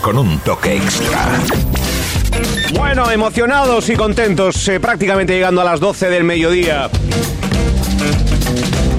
[0.00, 1.28] con un toque extra.
[2.74, 6.90] Bueno, emocionados y contentos, eh, prácticamente llegando a las 12 del mediodía.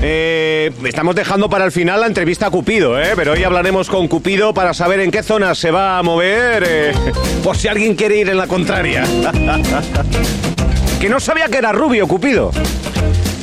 [0.01, 3.11] Eh, estamos dejando para el final la entrevista a Cupido, ¿eh?
[3.17, 6.93] pero hoy hablaremos con Cupido para saber en qué zona se va a mover, eh,
[7.43, 9.03] por si alguien quiere ir en la contraria.
[11.01, 12.51] que no sabía que era rubio, Cupido.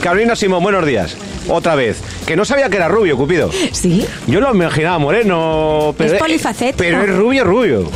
[0.00, 1.14] Carolina Simón, buenos días.
[1.46, 2.02] Otra vez.
[2.28, 3.50] Que no sabía que era rubio, Cupido.
[3.72, 4.04] Sí.
[4.26, 6.76] Yo lo imaginaba moreno, pero Es polifacético.
[6.76, 7.90] Pero es rubio, rubio.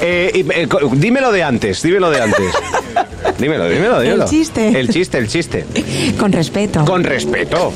[0.00, 2.54] Eh, eh, dímelo de antes, dímelo de antes.
[3.38, 4.24] dímelo, dímelo, dímelo.
[4.24, 4.68] chiste.
[4.80, 5.66] El chiste, el chiste.
[6.18, 6.86] Con respeto.
[6.86, 7.70] Con respeto.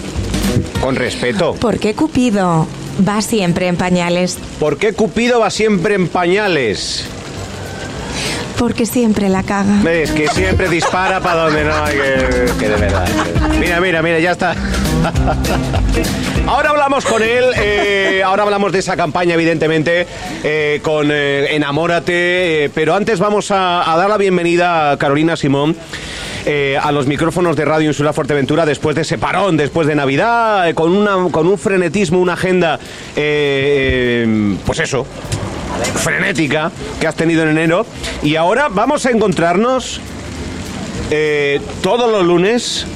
[0.80, 1.52] Con respeto.
[1.60, 2.66] ¿Por qué Cupido
[3.06, 4.38] va siempre en pañales?
[4.58, 7.04] ¿Por qué Cupido va siempre en pañales?
[8.62, 9.82] Porque siempre la caga.
[9.90, 12.52] Es que siempre dispara para donde no hay que...
[12.60, 13.08] que de verdad.
[13.58, 14.54] Mira, mira, mira, ya está.
[16.46, 20.06] Ahora hablamos con él, eh, ahora hablamos de esa campaña, evidentemente,
[20.44, 25.74] eh, con eh, Enamórate, pero antes vamos a, dar la bienvenida a Carolina Simón.
[26.80, 30.92] a los micrófonos de Radio Insular Fuerteventura después de ese parón, después de Navidad, con,
[30.92, 32.78] una, con un frenetismo, una agenda,
[33.14, 35.04] pues eso,
[35.94, 36.70] frenética
[37.00, 37.86] que has tenido en enero.
[38.22, 40.00] Y ahora vamos a encontrarnos
[41.10, 42.86] eh, todos los lunes.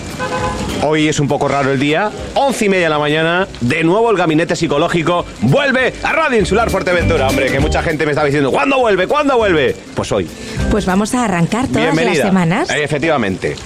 [0.82, 4.10] Hoy es un poco raro el día, once y media de la mañana, de nuevo
[4.10, 7.28] el gabinete psicológico vuelve a Radio Insular Fuerteventura.
[7.28, 9.06] Hombre, que mucha gente me estaba diciendo, ¿cuándo vuelve?
[9.06, 9.77] ¿Cuándo vuelve?
[9.94, 10.27] Pues hoy.
[10.70, 12.19] Pues vamos a arrancar todas Bienvenida.
[12.24, 12.70] las semanas.
[12.70, 13.56] Eh, efectivamente.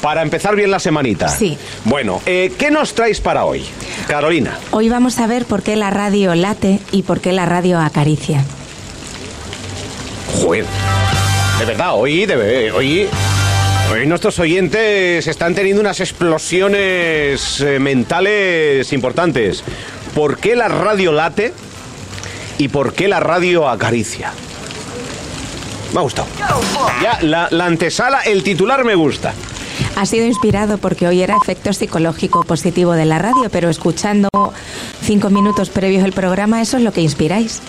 [0.00, 1.26] Para empezar bien la semanita.
[1.28, 1.58] Sí.
[1.84, 3.64] Bueno, eh, ¿qué nos traéis para hoy?
[4.06, 4.56] Carolina.
[4.70, 8.44] Hoy vamos a ver por qué la radio late y por qué la radio acaricia.
[10.40, 10.64] Joder.
[11.58, 13.08] De verdad, hoy, de, hoy,
[13.90, 19.64] hoy nuestros oyentes están teniendo unas explosiones eh, mentales importantes.
[20.14, 21.52] ¿Por qué la radio late
[22.58, 24.32] y por qué la radio acaricia?
[25.92, 26.28] Me ha gustado.
[27.02, 29.32] Ya, la, la antesala, el titular me gusta.
[29.96, 34.28] Ha sido inspirado porque hoy era efecto psicológico positivo de la radio, pero escuchando
[35.02, 37.62] cinco minutos previos el programa, eso es lo que inspiráis.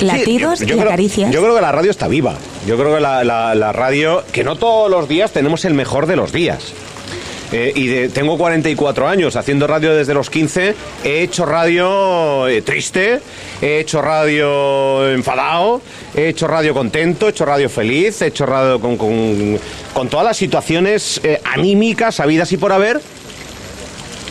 [0.00, 1.30] Latidos Sí, yo- yo y creo- acaricias.
[1.32, 2.34] Yo creo que la radio está viva.
[2.66, 6.06] Yo creo que la, la- la radio, que no todos los días tenemos el mejor
[6.06, 6.72] de los días.
[7.52, 10.74] Eh, y de- tengo 44 años haciendo radio desde los 15.
[11.04, 13.20] He hecho radio eh, triste,
[13.62, 15.80] he hecho radio enfadado,
[16.16, 19.60] he hecho radio contento, he hecho radio feliz, he hecho radio con, con-
[19.94, 23.00] con todas las situaciones eh, anímicas, habidas y por haber.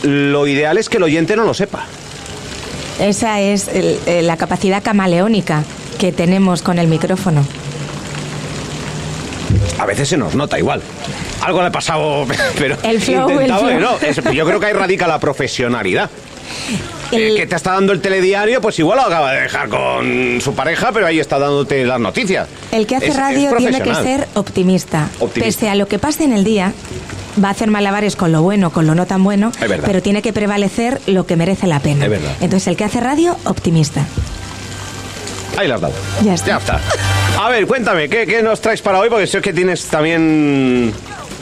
[0.02, 1.86] Lo ideal es que el oyente no lo sepa.
[2.98, 5.64] Esa es el- eh, la capacidad camaleónica
[5.98, 7.44] que tenemos con el micrófono.
[9.78, 10.80] A veces se nos nota igual.
[11.42, 12.26] Algo le ha pasado,
[12.58, 13.90] pero El flow, intentaba el flow.
[14.00, 14.06] no.
[14.06, 16.10] Es- yo creo que ahí radica la profesionalidad.
[17.12, 20.40] El- El que te está dando el telediario, pues igual lo acaba de dejar con
[20.40, 22.48] su pareja, pero ahí está dándote las noticias.
[22.72, 25.08] El que hace Es- es radio tiene que ser optimista.
[25.20, 25.44] Optimista.
[25.60, 26.72] Pese a lo que pase en el día,
[27.42, 29.52] va a hacer malabares con lo bueno, con lo no tan bueno,
[29.84, 32.04] pero tiene que prevalecer lo que merece la pena.
[32.04, 32.32] Es verdad.
[32.40, 34.06] Entonces, el que hace radio, optimista.
[35.56, 35.94] Ahí las dado.
[36.22, 36.80] Ya está.
[37.38, 39.08] A ver, cuéntame, ¿qué, qué nos traes para hoy?
[39.08, 40.92] Porque sé que tienes también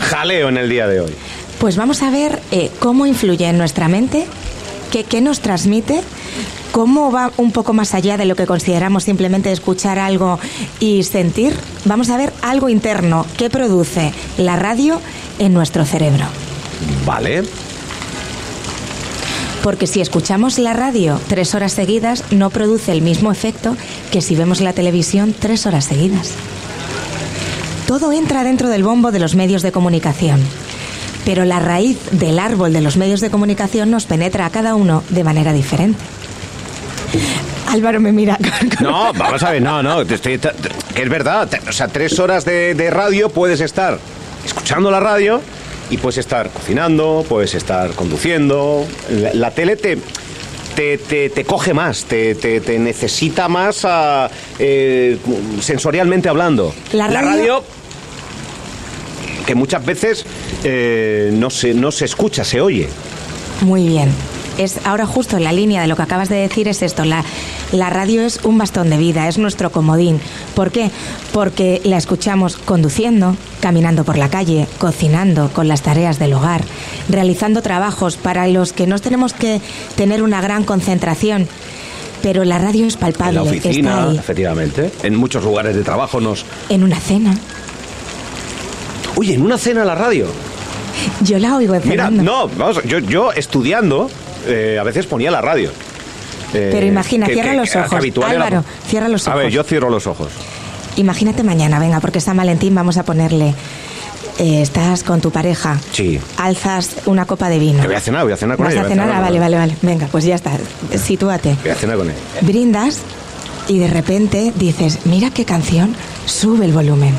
[0.00, 1.14] jaleo en el día de hoy.
[1.58, 4.26] Pues vamos a ver eh, cómo influye en nuestra mente,
[4.92, 6.00] qué, qué nos transmite,
[6.72, 10.38] cómo va un poco más allá de lo que consideramos simplemente escuchar algo
[10.78, 11.54] y sentir.
[11.84, 15.00] Vamos a ver algo interno que produce la radio
[15.38, 16.24] en nuestro cerebro.
[17.06, 17.42] Vale.
[19.62, 23.76] Porque si escuchamos la radio tres horas seguidas, no produce el mismo efecto
[24.12, 26.32] que si vemos la televisión tres horas seguidas.
[27.86, 30.40] Todo entra dentro del bombo de los medios de comunicación.
[31.24, 35.02] Pero la raíz del árbol de los medios de comunicación nos penetra a cada uno
[35.08, 35.98] de manera diferente.
[37.70, 38.36] Álvaro me mira.
[38.36, 40.50] con- con- No, vamos a ver, no, no, te estoy- te-
[40.94, 41.48] que es verdad.
[41.48, 43.98] te- o sea, tres horas de, de radio puedes estar
[44.44, 45.40] escuchando la radio
[45.90, 48.86] y puedes estar cocinando, puedes estar conduciendo.
[49.10, 49.98] La, la tele te,
[50.74, 55.18] te, te- te coge más, te, te- te necesita más ah, eh,
[55.60, 56.74] sensorialmente hablando.
[56.92, 57.64] La radio- radio
[59.46, 60.24] que muchas veces
[60.64, 62.88] eh, no, se, no se escucha, se oye.
[63.60, 64.10] Muy bien.
[64.58, 67.04] Es ahora justo en la línea de lo que acabas de decir es esto.
[67.04, 67.24] La,
[67.72, 70.20] la radio es un bastón de vida, es nuestro comodín.
[70.54, 70.90] ¿Por qué?
[71.32, 76.62] Porque la escuchamos conduciendo, caminando por la calle, cocinando con las tareas del hogar,
[77.08, 79.60] realizando trabajos para los que no tenemos que
[79.96, 81.48] tener una gran concentración.
[82.22, 84.16] Pero la radio es palpable, En la está oficina, ahí.
[84.16, 84.90] efectivamente.
[85.02, 86.46] En muchos lugares de trabajo nos...
[86.70, 87.36] En una cena.
[89.16, 90.26] Oye, en una cena la radio.
[91.22, 92.22] Yo la oigo Mira, cenando.
[92.22, 94.08] no, vamos, yo, yo estudiando,
[94.46, 95.70] eh, a veces ponía la radio.
[96.52, 97.92] eh, Pero imagina, que- cierra que- los ojos.
[98.04, 99.54] era- Álvaro, cierra los A ver, ojos.
[99.54, 100.28] yo cierro los ojos.
[100.96, 103.54] Imagínate mañana, venga, porque San Valentín vamos a ponerle.
[104.38, 105.78] eh, estás con tu pareja.
[105.92, 106.18] Sí.
[106.38, 107.80] Alzas una copa de vino.
[107.80, 109.08] Que voy a cenar, voy a cenar con ¿Vas ella, voy a cenar?
[109.12, 109.40] Ah, vale, ella.
[109.42, 109.76] vale, vale.
[109.80, 110.50] Venga, pues ya está.
[111.00, 111.56] Sitúate.
[111.62, 112.16] Voy a cenar con él.
[112.40, 112.98] Brindas
[113.68, 115.94] y de repente dices, mira qué canción,
[116.26, 117.14] sube el volumen.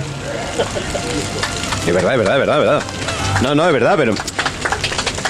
[1.86, 2.82] De verdad, de verdad, de verdad, de verdad.
[3.44, 4.14] No, no, de verdad, pero...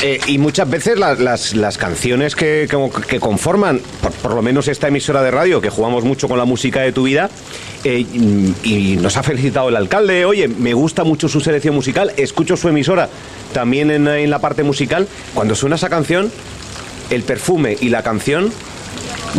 [0.02, 4.42] eh, y muchas veces la- las, las canciones que, como que conforman, por, por lo
[4.42, 7.30] menos esta emisora de radio, que jugamos mucho con la música de tu vida,
[7.84, 8.06] eh,
[8.64, 12.68] y, nos ha felicitado el alcalde, oye, me gusta mucho su selección musical, escucho su
[12.70, 13.10] emisora
[13.54, 16.32] también en, en la parte musical, cuando suena esa canción,
[17.10, 18.52] el perfume y la canción,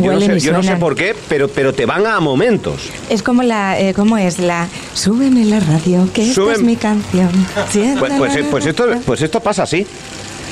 [0.03, 2.91] yo no, sé, yo no sé por qué, pero, pero te van a momentos.
[3.09, 4.39] Es como la, eh, ¿cómo es?
[4.39, 7.31] La, súbeme la radio, que esta es mi canción.
[7.99, 9.87] Pues, pues, eh, pues esto, pues esto pasa así.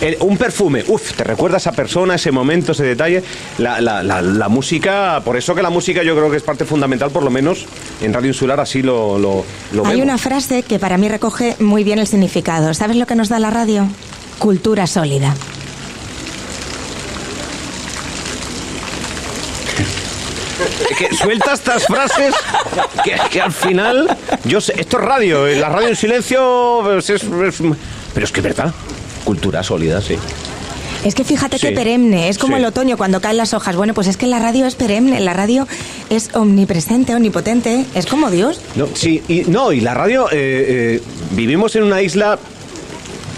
[0.01, 3.23] El- un perfume, uff, te recuerda a esa persona, ese momento, ese detalle.
[3.59, 6.65] La, la- la- la música, por eso que la música yo creo que es parte
[6.65, 7.65] fundamental, por lo menos
[8.03, 10.05] en Radio Insular así lo, lo, lo Hay vemos.
[10.05, 12.75] una frase que para mí recoge muy bien el significado.
[12.75, 13.89] ¿Sabes lo que nos da la radio?
[14.39, 15.35] Cultura sólida.
[20.99, 22.35] que suelta estas frases
[23.03, 27.11] que, que al final yo sé, esto es radio eh, la radio en silencio pues,
[27.11, 27.63] es- es-
[28.13, 28.73] pero es que es verdad
[29.25, 30.17] cultura sólida sí
[31.05, 31.67] Es que fíjate Sí.
[31.69, 32.61] qué perenne, es como Sí.
[32.63, 33.77] el otoño cuando caen las hojas.
[33.77, 35.69] Bueno, pues es que la radio es perenne, la radio
[36.09, 38.61] es omnipresente, omnipotente, es como Dios.
[38.75, 42.39] no, sí y no y la radio eh, eh, vivimos en una isla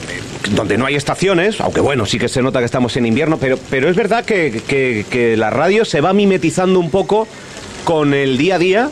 [0.08, 3.36] eh, donde no hay estaciones, aunque bueno, sí que se nota que estamos en invierno,
[3.38, 7.26] pero, pero es verdad que, que- que la radio se va mimetizando un poco
[7.84, 8.90] con el día a día.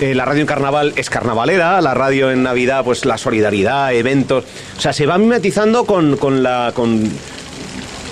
[0.00, 4.44] Eh, la radio en carnaval es carnavalera, la radio en Navidad, pues la solidaridad, eventos.
[4.76, 6.72] O sea, se va mimetizando con, con la.
[6.74, 7.10] Con,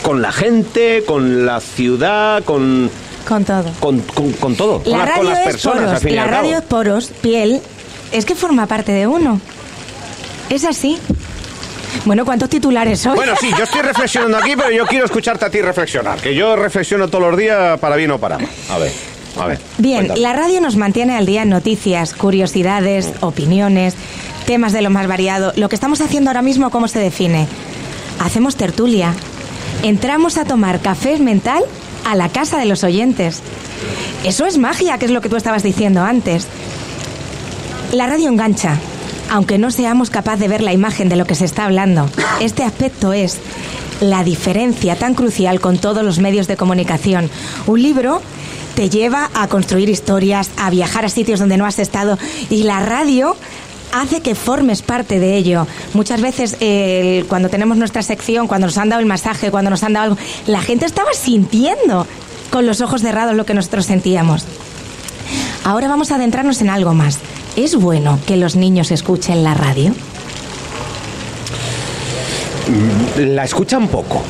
[0.03, 2.91] con la gente, con la ciudad, con,
[3.27, 3.65] Con todo.
[3.81, 6.11] con, con- con todo, con, La la- radio con las es personas, poros, al fin
[6.11, 6.43] y la al cabo.
[6.43, 7.61] radio es poros, piel,
[8.13, 9.41] es que forma parte de uno.
[10.49, 10.99] Es así.
[12.05, 13.17] Bueno, ¿cuántos titulares hoy?
[13.17, 16.21] Bueno, sí, yo estoy reflexionando aquí, pero yo quiero escucharte a ti reflexionar.
[16.21, 18.49] Que yo reflexiono todos los días para bien o para mal.
[18.71, 18.93] A ver,
[19.39, 19.61] a ver.
[19.79, 20.21] Bien, cuéntame.
[20.21, 23.95] la radio nos mantiene al día en noticias, curiosidades, opiniones,
[24.47, 25.53] temas de lo más variado.
[25.57, 27.47] Lo que estamos haciendo ahora mismo, ¿cómo se define?
[28.21, 29.15] Hacemos tertulia.
[29.83, 31.63] Entramos a tomar café mental
[32.07, 33.43] a la casa de los oyentes.
[34.25, 36.47] Eso es magia, que es lo que tú estabas diciendo antes.
[37.93, 38.79] La radio engancha,
[39.31, 42.09] aunque no seamos capaces de ver la imagen de lo que se está hablando.
[42.41, 43.39] Este aspecto es
[44.01, 47.31] la diferencia tan crucial con todos los medios de comunicación.
[47.67, 48.23] Un libro
[48.77, 52.19] te lleva a construir historias, a viajar a sitios donde no has estado
[52.51, 53.35] y la radio
[53.91, 55.67] hace que formes parte de ello.
[55.95, 56.57] Muchas veces
[57.27, 60.19] cuando tenemos nuestra sección, cuando nos han dado el masaje, cuando nos han dado algo,
[60.47, 62.07] la gente estaba sintiendo
[62.51, 64.45] con los ojos cerrados lo que nosotros sentíamos.
[65.65, 67.19] Ahora vamos a adentrarnos en algo más.
[67.57, 69.95] ¿Es bueno que los niños escuchen la radio?
[73.17, 74.23] La escuchan poco.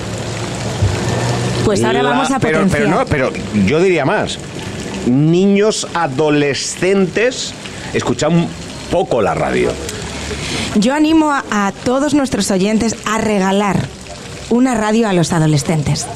[1.67, 2.83] Pues ahora La- vamos a pero, potenciar.
[2.85, 3.33] pero no, pero
[3.67, 4.39] yo diría más.
[5.07, 7.53] Niños adolescentes
[7.93, 8.47] escuchan
[8.91, 9.71] poco la radio.
[10.77, 13.77] Yo animo a, a todos nuestros oyentes a regalar
[14.49, 16.07] una radio a los adolescentes.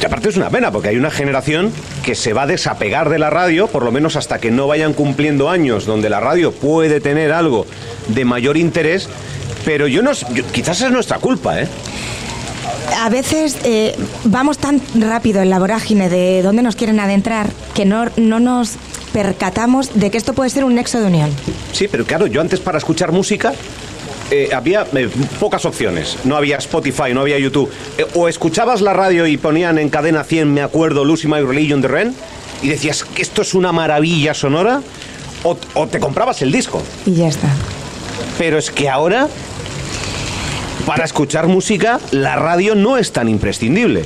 [0.00, 1.72] Y aparte es una pena, porque hay una generación
[2.04, 4.94] que se va a desapegar de la radio, por lo menos hasta que no vayan
[4.94, 7.66] cumpliendo años, donde la radio puede tener algo
[8.08, 9.08] de mayor interés,
[9.64, 10.12] pero yo no...
[10.12, 11.68] yo- quizás es nuestra culpa, ¿eh?
[12.98, 13.94] A veces eh,
[14.24, 18.76] vamos tan rápido en la vorágine de dónde nos quieren adentrar que no, no nos
[19.12, 21.30] percatamos de que esto puede ser un nexo de unión.
[21.72, 23.52] Sí, pero claro, yo antes para escuchar música
[24.30, 25.08] eh, había eh,
[25.40, 26.16] pocas opciones.
[26.24, 27.70] No había Spotify, no había YouTube.
[27.98, 31.80] Eh, o escuchabas la radio y ponían en cadena 100, me acuerdo, Lucy My Religion
[31.80, 32.14] de Ren,
[32.62, 34.82] y decías que esto es una maravilla sonora,
[35.42, 36.80] o, o te comprabas el disco.
[37.06, 37.48] Y ya está.
[38.38, 39.28] Pero es que ahora,
[40.86, 44.04] para escuchar música, la radio no es tan imprescindible.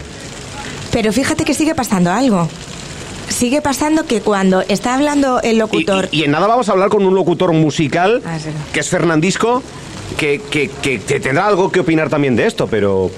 [0.92, 2.48] Pero fíjate que sigue pasando algo.
[3.28, 6.08] Sigue pasando que cuando está hablando el locutor...
[6.12, 8.36] y- y en nada vamos a hablar con un locutor musical, Ah,
[8.72, 9.62] que es Fernandisco,
[10.18, 13.10] que, que- que- que tendrá algo que opinar también de esto, pero...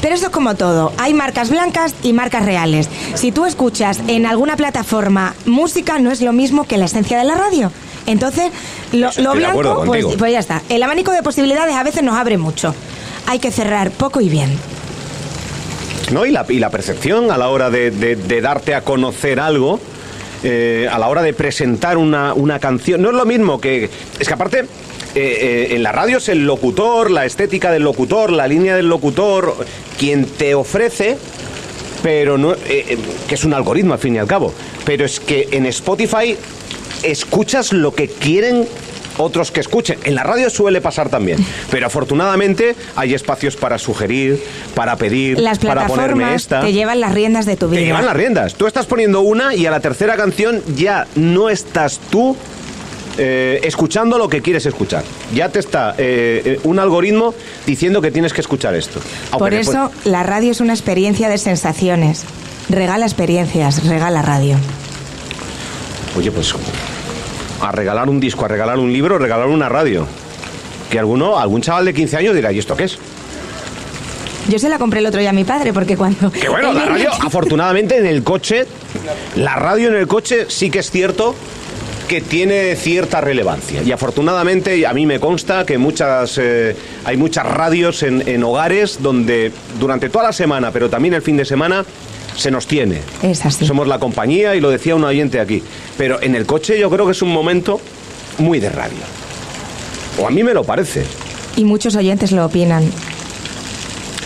[0.00, 0.92] Pero eso es como todo.
[0.98, 2.88] Hay marcas blancas y marcas reales.
[3.14, 7.24] Si tú escuchas en alguna plataforma música, no es lo mismo que la esencia de
[7.24, 7.70] la radio.
[8.06, 8.50] Entonces,
[8.92, 10.62] lo, blanco, pues, pues ya está.
[10.68, 12.74] El abanico de posibilidades a veces nos abre mucho.
[13.26, 14.50] Hay que cerrar poco y bien.
[16.10, 16.26] ¿no?
[16.26, 19.80] Y, la, y la percepción a la hora de, de- de darte a conocer algo,
[20.42, 23.00] eh, a la hora de presentar una, una canción.
[23.00, 23.88] No es lo mismo que.
[24.18, 24.60] Es que aparte.
[24.60, 24.64] eh,
[25.14, 29.54] eh, en la radio es el locutor, la estética del locutor, la línea del locutor,
[29.98, 31.16] quien te ofrece
[32.02, 32.98] pero no, que
[33.36, 34.52] es un algoritmo al fin y al cabo.
[34.84, 36.36] Pero es que en Spotify
[37.02, 38.66] escuchas lo que quieren
[39.18, 39.98] otros que escuchen.
[40.04, 44.42] En la radio suele pasar también, pero afortunadamente hay espacios para sugerir,
[44.74, 46.60] para pedir, Las para ponerme esta.
[46.60, 47.80] te llevan las riendas de tu vida.
[47.80, 48.54] Te llevan las riendas.
[48.54, 52.36] Tú estás poniendo una y a la tercera canción ya no estás tú
[53.18, 55.04] eh, escuchando lo que quieres escuchar.
[55.34, 57.34] Ya te está eh, eh, un algoritmo
[57.66, 59.00] diciendo que tienes que escuchar esto.
[59.30, 62.24] Aunque Por después- eso la radio es una experiencia de sensaciones.
[62.70, 64.56] Regala experiencias, regala radio.
[66.16, 66.54] Oye, pues
[67.62, 70.06] a regalar un disco, a regalar un libro, a regalar una radio.
[70.90, 72.98] Que alguno, algún chaval de 15 años dirá, ¿y esto qué es?
[74.48, 76.30] Yo se la compré el otro día a mi padre porque cuando...
[76.32, 78.66] Que bueno, la radio, afortunadamente en el coche,
[79.36, 81.34] la radio en el coche sí que es cierto
[82.08, 83.82] que tiene cierta relevancia.
[83.82, 88.98] Y afortunadamente a mí me consta que muchas, eh, hay muchas radios en, en hogares
[89.00, 91.84] donde durante toda la semana, pero también el fin de semana,
[92.36, 93.00] se nos tiene.
[93.22, 93.66] Es así.
[93.66, 95.62] Somos la compañía y lo decía un oyente aquí.
[95.98, 97.80] Pero en el coche yo creo que es un momento
[98.38, 98.98] muy de radio.
[100.18, 101.04] O a mí me lo parece.
[101.56, 102.90] Y muchos oyentes lo opinan.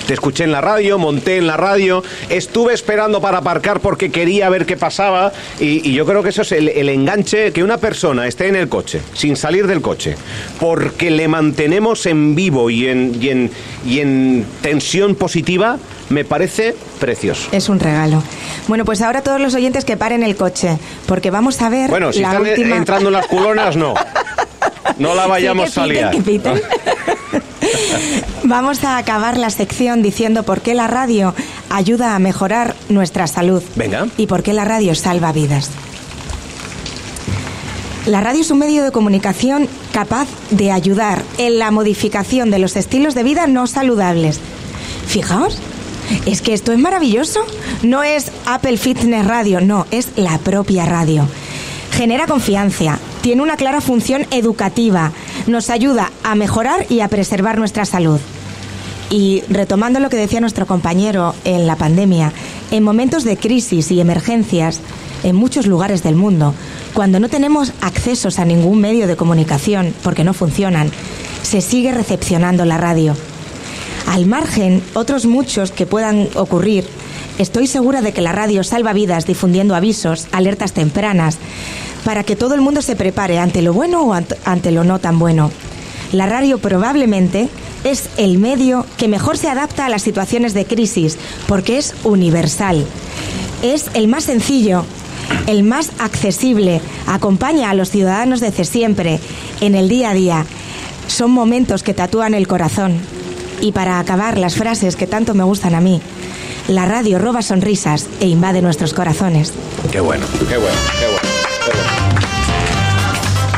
[0.07, 4.49] Te escuché en la radio, monté en la radio, estuve esperando para aparcar porque quería
[4.49, 7.79] ver qué pasaba y, y yo creo que eso es el, el enganche, que una
[7.79, 10.15] persona esté en el coche, sin salir del coche,
[10.61, 13.51] porque le mantenemos en vivo y en, y en,
[13.85, 15.77] y en tensión positiva,
[16.09, 17.49] me parece precioso.
[17.53, 18.23] Es un regalo.
[18.69, 22.13] Bueno, pues ahora todos los oyentes que paren el coche, porque vamos a ver Bueno,
[22.13, 22.77] si la están última...
[22.77, 23.95] entrando en las culonas, no.
[24.99, 26.11] No la vayamos Sí, a liar.
[26.13, 26.41] que.
[28.45, 31.35] Vamos a acabar la sección diciendo por qué la radio
[31.69, 33.63] ayuda a mejorar nuestra salud.
[33.75, 34.07] Venga.
[34.17, 35.71] Y por qué la radio salva vidas.
[38.07, 42.77] La radio es un medio de comunicación capaz de ayudar en la modificación de los
[42.77, 44.39] estilos de vida no saludables.
[45.09, 45.59] Fijaos,
[46.27, 47.41] es que esto es maravilloso.
[47.83, 51.27] No es Apple Fitness Radio, no, es la propia radio.
[51.93, 55.13] Genera confianza, tiene una clara función educativa,
[55.47, 58.21] nos ayuda a mejorar y a preservar nuestra salud.
[59.09, 62.33] Y retomando lo que decía nuestro compañero en la pandemia,
[62.71, 64.81] en momentos de crisis y emergencias
[65.23, 66.55] en muchos lugares del mundo,
[66.93, 70.91] cuando no tenemos accesos a ningún medio de comunicación porque no funcionan,
[71.43, 73.15] se sigue recepcionando la radio.
[74.07, 76.87] Al margen, otros muchos que puedan ocurrir,
[77.39, 81.39] estoy segura de que la radio salva vidas difundiendo avisos, alertas tempranas,
[82.05, 85.01] para que todo el mundo se prepare ante lo bueno o ant- ante lo no
[85.01, 85.51] tan bueno.
[86.13, 87.49] La radio probablemente
[87.85, 92.87] es el medio que mejor se adapta a las situaciones de crisis, porque es universal.
[93.63, 94.85] Es el más sencillo,
[95.49, 99.19] el más accesible, acompaña a los ciudadanos desde siempre,
[99.61, 100.47] en el día a día.
[101.09, 102.95] Son momentos que tatúan el corazón.
[103.61, 106.01] Y para acabar las frases que tanto me gustan a mí,
[106.69, 109.53] la radio roba sonrisas e invade nuestros corazones.
[109.91, 111.47] Qué bueno, qué bueno, qué bueno.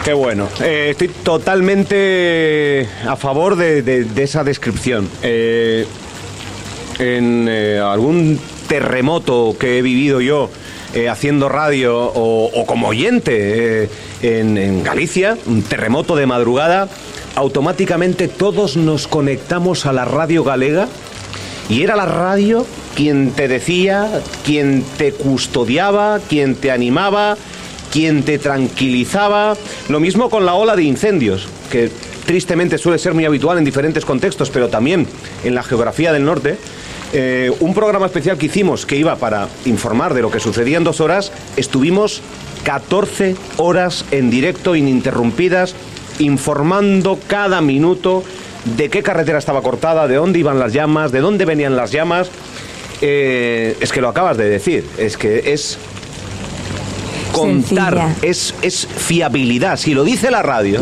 [0.09, 0.49] Qué bueno.
[0.62, 5.07] Eh, estoy totalmente a favor de, esa descripción.
[5.23, 5.87] Eh,
[6.99, 10.49] en eh, algún terremoto que he vivido yo
[11.11, 13.90] haciendo radio o, como oyente
[14.23, 16.88] en, en Galicia, un terremoto de madrugada,
[17.38, 20.88] automáticamente todos nos conectamos a la radio galega
[21.68, 22.66] y era la radio
[22.97, 27.37] quien te decía, quien te custodiaba, quien te animaba,
[27.92, 29.57] quien te tranquilizaba.
[29.88, 31.92] Lo mismo con la ola de incendios, que
[32.26, 35.07] tristemente suele ser muy habitual en diferentes contextos, pero también
[35.45, 36.59] en la geografía del norte.
[37.12, 40.85] Eh, un programa especial que hicimos que iba para informar de lo que sucedía en
[40.85, 42.21] dos horas, estuvimos
[42.64, 45.76] 14 horas en directo ininterrumpidas
[46.19, 48.25] informando cada minuto
[48.77, 52.31] de qué carretera estaba cortada, de dónde iban las llamas, de dónde venían las llamas.
[53.01, 55.79] Eh, es que lo acabas de decir, es que es
[57.33, 59.77] contar, es, es fiabilidad.
[59.79, 60.81] Si lo dice la radio,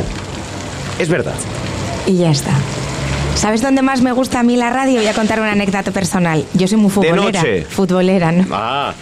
[0.98, 1.34] es verdad.
[2.06, 2.52] Y ya está.
[3.34, 4.96] ¿Sabes dónde más me gusta a mí la radio?
[4.96, 6.44] Voy a contar una anécdota personal.
[6.54, 7.40] Yo soy muy futbolera.
[7.42, 7.66] noche.
[7.68, 8.46] Futbolera, ¿no?
[8.50, 8.94] Ah,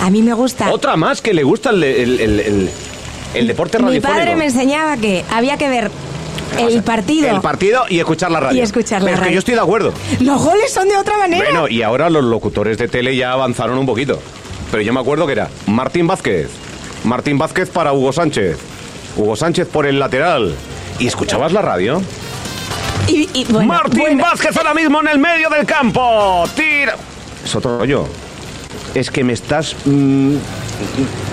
[0.00, 0.70] A mí me gusta.
[0.72, 2.70] otra más que le gusta el, el- el-
[3.38, 4.18] el- deporte Mi radiofónico.
[4.18, 5.90] padre me enseñaba que había que ver
[6.58, 7.28] el partido.
[7.28, 8.58] El partido y escuchar la radio.
[8.58, 9.34] Y escuchar la Pero es que radio.
[9.34, 9.92] yo estoy de acuerdo.
[10.20, 11.44] Los goles son de otra manera.
[11.44, 14.20] Bueno, y ahora los locutores de tele ya avanzaron un poquito.
[14.70, 16.48] Pero yo me acuerdo que era Martín Vázquez.
[17.04, 18.56] Martín Vázquez para Hugo Sánchez.
[19.16, 20.54] Hugo Sánchez por el lateral.
[20.98, 22.00] ¿Y escuchabas la radio?
[23.06, 26.44] Y- y, bueno, Martín bueno, Vázquez ahora mismo en el medio del campo.
[26.56, 26.96] Tira.
[27.44, 28.06] Es otro rollo.
[28.94, 29.76] Es que me estás.
[29.84, 30.36] mm,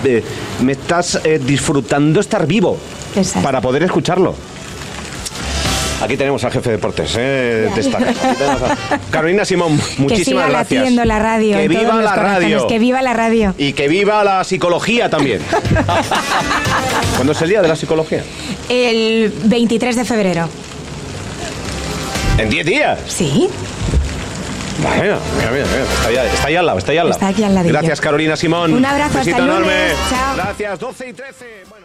[0.04, 0.22] eh,
[0.62, 2.76] me estás eh, disfrutando estar vivo.
[3.16, 3.42] Exacto.
[3.42, 4.34] Para poder escucharlo.
[6.02, 7.70] Aquí tenemos al jefe de deportes, ¿eh?
[7.94, 10.92] A- Carolina Simón, que muchísimas siga gracias.
[11.06, 11.56] la radio.
[11.56, 12.66] Que viva la radio.
[12.66, 13.54] Que viva la radio.
[13.56, 15.40] Y que viva la psicología también.
[17.16, 18.22] ¿Cuándo es el día de la psicología?
[18.68, 20.48] El 23 de febrero.
[22.38, 22.98] En 10 días.
[23.06, 23.48] Sí.
[24.78, 25.18] Mira, mira,
[25.50, 27.14] mira, mira, Está, ahí, está ahí al lado, está ahí al lado.
[27.18, 27.72] Está aquí al ladillo.
[27.72, 28.74] Gracias, Carolina Simón.
[28.74, 29.66] Un abrazo, Besito hasta enorme.
[29.66, 29.96] lunes.
[30.10, 30.36] Chao.
[30.36, 31.46] Gracias, 12 y 13.
[31.70, 31.83] Bueno.